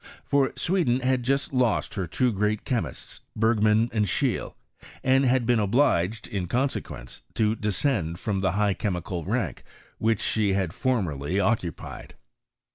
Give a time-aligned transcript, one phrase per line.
[0.25, 4.55] For Sweden had just lost her two great chemists, Bergman and Schceie,
[5.03, 9.61] and had been obliged, in consequence, to descend from the high chemical rank
[9.99, 12.15] which she had formerly occupied.